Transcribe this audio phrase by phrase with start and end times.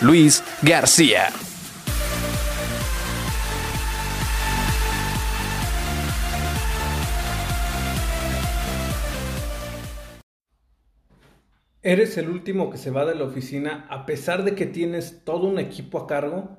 [0.00, 1.28] Luis García.
[11.82, 15.46] ¿Eres el último que se va de la oficina a pesar de que tienes todo
[15.46, 16.56] un equipo a cargo?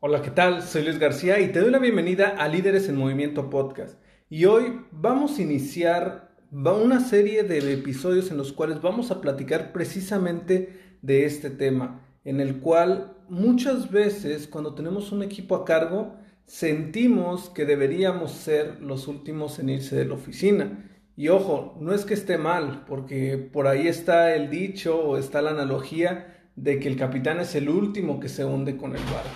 [0.00, 0.62] Hola, ¿qué tal?
[0.62, 3.98] Soy Luis García y te doy la bienvenida a Líderes en Movimiento Podcast.
[4.28, 9.72] Y hoy vamos a iniciar una serie de episodios en los cuales vamos a platicar
[9.72, 16.14] precisamente de este tema, en el cual muchas veces cuando tenemos un equipo a cargo
[16.46, 20.90] sentimos que deberíamos ser los últimos en irse de la oficina.
[21.16, 25.42] Y ojo, no es que esté mal, porque por ahí está el dicho o está
[25.42, 29.30] la analogía de que el capitán es el último que se hunde con el barco.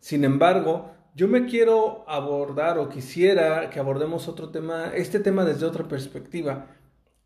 [0.00, 5.66] Sin embargo, yo me quiero abordar o quisiera que abordemos otro tema, este tema desde
[5.66, 6.66] otra perspectiva.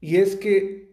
[0.00, 0.83] Y es que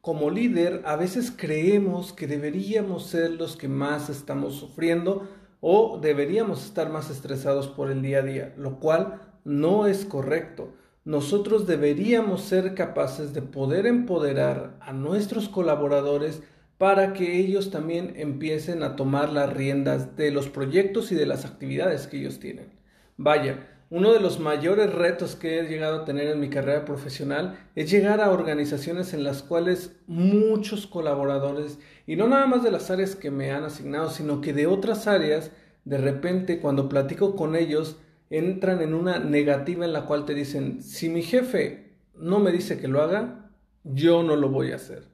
[0.00, 5.28] como líder a veces creemos que deberíamos ser los que más estamos sufriendo
[5.60, 10.72] o deberíamos estar más estresados por el día a día, lo cual no es correcto
[11.08, 16.42] nosotros deberíamos ser capaces de poder empoderar a nuestros colaboradores
[16.76, 21.46] para que ellos también empiecen a tomar las riendas de los proyectos y de las
[21.46, 22.74] actividades que ellos tienen.
[23.16, 27.58] Vaya, uno de los mayores retos que he llegado a tener en mi carrera profesional
[27.74, 32.90] es llegar a organizaciones en las cuales muchos colaboradores, y no nada más de las
[32.90, 35.52] áreas que me han asignado, sino que de otras áreas,
[35.84, 37.96] de repente cuando platico con ellos,
[38.28, 42.78] entran en una negativa en la cual te dicen, si mi jefe no me dice
[42.78, 43.50] que lo haga,
[43.84, 45.04] yo no lo voy a hacer.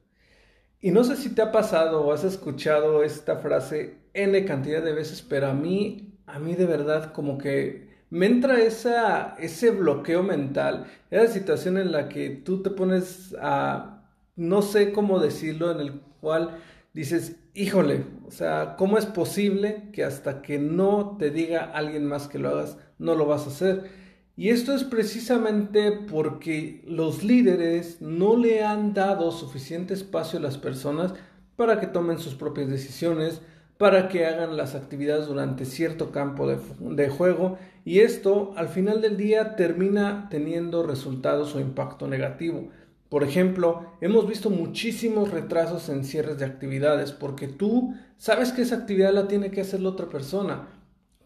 [0.80, 4.92] Y no sé si te ha pasado o has escuchado esta frase N cantidad de
[4.92, 10.22] veces, pero a mí, a mí de verdad como que me entra esa, ese bloqueo
[10.22, 14.04] mental, esa situación en la que tú te pones a,
[14.36, 16.60] no sé cómo decirlo, en el cual
[16.92, 22.28] dices, híjole, o sea, ¿cómo es posible que hasta que no te diga alguien más
[22.28, 23.90] que lo hagas, no lo vas a hacer?
[24.36, 30.56] Y esto es precisamente porque los líderes no le han dado suficiente espacio a las
[30.56, 31.14] personas
[31.56, 33.40] para que tomen sus propias decisiones,
[33.78, 39.16] para que hagan las actividades durante cierto campo de, juego y esto al final del
[39.16, 42.68] día termina teniendo resultados o impacto negativo.
[43.08, 48.76] Por ejemplo, hemos visto muchísimos retrasos en cierres de actividades porque tú sabes que esa
[48.76, 50.68] actividad la tiene que hacer la otra persona,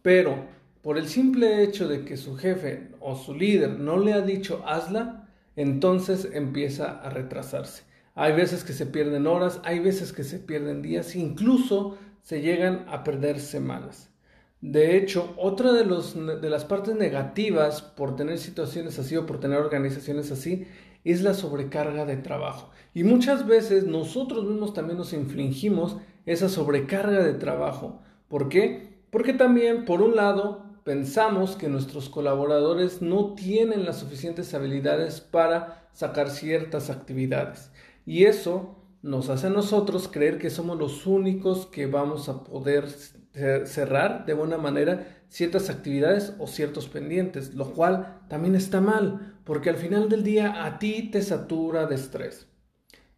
[0.02, 0.46] pero
[0.82, 4.62] por el simple hecho de que su jefe o su líder no le ha dicho
[4.66, 7.82] hazla, entonces empieza a retrasarse.
[8.14, 11.98] Hay veces que se pierden horas, hay veces que se pierden días, incluso
[12.28, 14.10] se llegan a perder semanas.
[14.60, 15.86] De hecho, otra de,
[16.50, 20.66] las partes negativas por tener situaciones así o por tener organizaciones así
[21.04, 22.68] es la sobrecarga de trabajo.
[22.92, 25.96] Y muchas veces nosotros mismos también nos infligimos
[26.26, 28.02] esa sobrecarga de trabajo.
[28.28, 28.98] ¿Por qué?
[29.08, 35.88] Porque también, por un lado, pensamos que nuestros colaboradores no tienen las suficientes habilidades para
[35.94, 37.70] sacar ciertas actividades.
[38.04, 42.88] Y eso nos hace a nosotros creer que somos los únicos que vamos a poder
[43.66, 49.70] cerrar de buena manera ciertas actividades o ciertos pendientes, lo cual también está mal, porque
[49.70, 52.48] al final del día a ti te satura de estrés.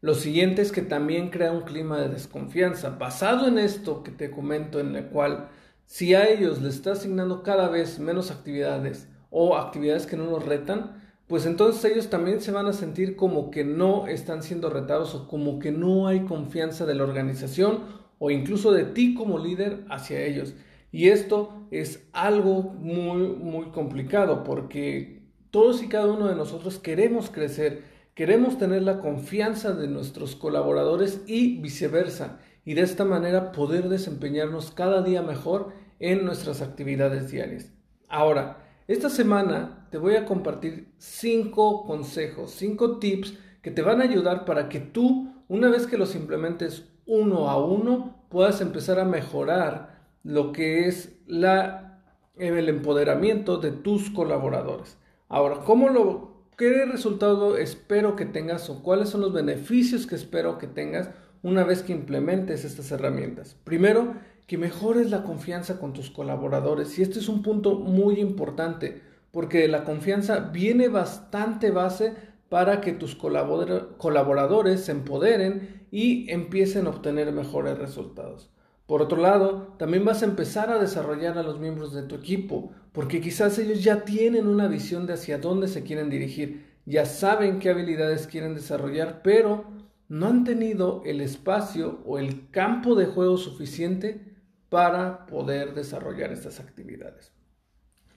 [0.03, 2.91] Lo siguiente es que también crea un clima de desconfianza.
[2.91, 5.49] Basado en esto que te comento, en el cual
[5.85, 10.45] si a ellos les está asignando cada vez menos actividades o actividades que no nos
[10.45, 15.15] retan, pues entonces ellos también se van a sentir como que no están siendo retados
[15.15, 17.85] o como que no hay confianza de la organización
[18.19, 20.55] o incluso de ti como líder hacia ellos.
[20.91, 25.23] Y esto es algo muy, muy complicado porque
[25.53, 27.85] todos y cada uno de nosotros queremos crecer,
[28.15, 32.41] queremos tener la confianza de nuestros colaboradores y viceversa.
[32.65, 37.73] Y de esta manera poder desempeñarnos cada día mejor en nuestras actividades diarias.
[38.09, 44.05] Ahora, esta semana te voy a compartir cinco consejos, cinco tips que te van a
[44.05, 49.05] ayudar para que tú, una vez que los implementes uno a uno, puedas empezar a
[49.05, 54.99] mejorar lo que es el empoderamiento de tus colaboradores.
[55.29, 60.59] Ahora, ¿cómo lo, ¿qué resultado espero que tengas o cuáles son los beneficios que espero
[60.59, 61.11] que tengas
[61.45, 63.57] una vez que implementes estas herramientas?
[63.63, 64.15] Primero,
[64.51, 66.99] que mejores la confianza con tus colaboradores.
[66.99, 69.01] Y este es un punto muy importante,
[69.31, 72.17] porque la confianza viene bastante base
[72.49, 78.51] para que tus colaboradores se empoderen y empiecen a obtener mejores resultados.
[78.87, 82.73] Por otro lado, también vas a empezar a desarrollar a los miembros de tu equipo,
[82.91, 87.61] porque quizás ellos ya tienen una visión de hacia dónde se quieren dirigir, ya saben
[87.61, 89.67] qué habilidades quieren desarrollar, pero
[90.09, 94.30] no han tenido el espacio o el campo de juego suficiente
[94.71, 97.33] para poder desarrollar estas actividades.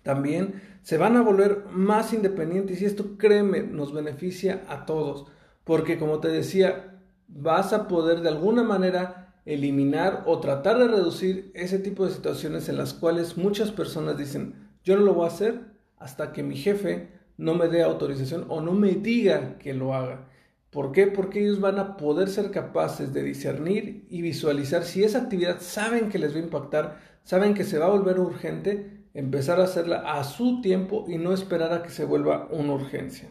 [0.04, 5.26] También se van a volver más independientes y esto, créeme, nos beneficia a todos,
[5.64, 11.52] porque como te decía, vas a poder de alguna manera eliminar o tratar de reducir
[11.54, 15.30] ese tipo de situaciones en las cuales muchas personas dicen, yo no lo voy a
[15.30, 15.62] hacer
[15.98, 20.30] hasta que mi jefe no me dé autorización o no me diga que lo haga.
[20.74, 21.06] ¿Por qué?
[21.06, 26.10] Porque ellos van a poder ser capaces de discernir y visualizar si esa actividad saben
[26.10, 29.98] que les va a impactar, saben que se va a volver urgente, empezar a hacerla
[29.98, 33.30] a su tiempo y no esperar a que se vuelva una urgencia.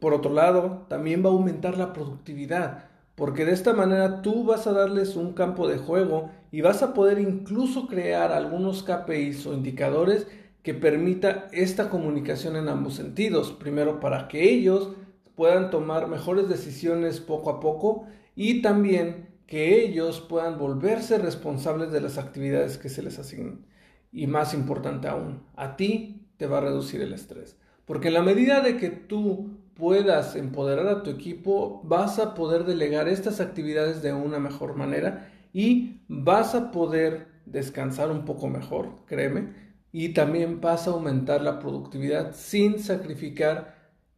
[0.00, 2.84] Por otro lado, también va a aumentar la productividad,
[3.14, 6.94] porque de esta manera tú vas a darles un campo de juego y vas a
[6.94, 10.26] poder incluso crear algunos KPIs o indicadores
[10.62, 13.52] que permita esta comunicación en ambos sentidos.
[13.52, 14.92] Primero, para que ellos
[15.34, 22.00] puedan tomar mejores decisiones poco a poco y también que ellos puedan volverse responsables de
[22.00, 23.66] las actividades que se les asignan.
[24.12, 27.56] Y más importante aún, a ti te va a reducir el estrés.
[27.84, 32.64] Porque en la medida de que tú puedas empoderar a tu equipo, vas a poder
[32.64, 39.04] delegar estas actividades de una mejor manera y vas a poder descansar un poco mejor,
[39.06, 39.52] créeme,
[39.92, 43.73] y también vas a aumentar la productividad sin sacrificar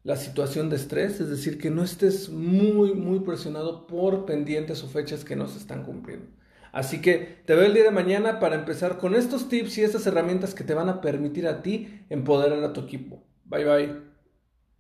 [0.07, 4.89] la situación de estrés, es decir, que no estés muy, muy presionado por pendientes o
[4.89, 6.29] fechas que no se están cumpliendo.
[6.71, 10.07] Así que te veo el día de mañana para empezar con estos tips y estas
[10.07, 13.25] herramientas que te van a permitir a ti empoderar a tu equipo.
[13.47, 14.16] Bye bye.